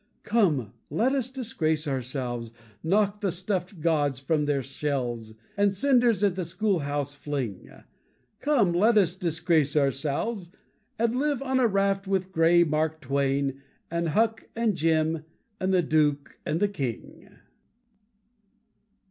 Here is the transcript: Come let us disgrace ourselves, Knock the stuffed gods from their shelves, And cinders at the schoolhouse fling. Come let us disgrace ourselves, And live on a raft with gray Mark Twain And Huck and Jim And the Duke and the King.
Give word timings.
Come 0.23 0.73
let 0.89 1.13
us 1.13 1.29
disgrace 1.29 1.87
ourselves, 1.87 2.53
Knock 2.81 3.21
the 3.21 3.31
stuffed 3.31 3.81
gods 3.81 4.19
from 4.19 4.45
their 4.45 4.63
shelves, 4.63 5.35
And 5.55 5.71
cinders 5.71 6.23
at 6.23 6.33
the 6.33 6.43
schoolhouse 6.43 7.13
fling. 7.13 7.69
Come 8.39 8.73
let 8.73 8.97
us 8.97 9.15
disgrace 9.15 9.77
ourselves, 9.77 10.49
And 10.97 11.15
live 11.19 11.43
on 11.43 11.59
a 11.59 11.67
raft 11.67 12.07
with 12.07 12.31
gray 12.31 12.63
Mark 12.63 12.99
Twain 12.99 13.61
And 13.91 14.09
Huck 14.09 14.49
and 14.55 14.75
Jim 14.75 15.23
And 15.59 15.71
the 15.71 15.83
Duke 15.83 16.39
and 16.47 16.59
the 16.59 16.67
King. 16.67 17.37